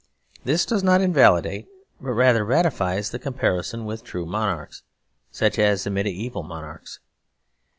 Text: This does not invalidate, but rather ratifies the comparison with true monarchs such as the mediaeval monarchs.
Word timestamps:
This 0.43 0.65
does 0.65 0.81
not 0.81 0.99
invalidate, 0.99 1.67
but 1.99 2.13
rather 2.13 2.43
ratifies 2.43 3.11
the 3.11 3.19
comparison 3.19 3.85
with 3.85 4.03
true 4.03 4.25
monarchs 4.25 4.81
such 5.29 5.59
as 5.59 5.83
the 5.83 5.91
mediaeval 5.91 6.41
monarchs. 6.41 6.99